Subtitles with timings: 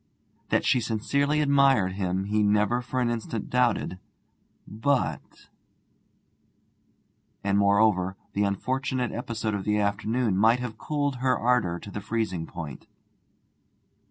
[0.49, 3.99] That she sincerely admired him he never for an instant doubted.
[4.67, 5.49] But
[7.43, 12.47] And, moreover, the unfortunate episode of the afternoon might have cooled her ardour to freezing
[12.47, 12.87] point.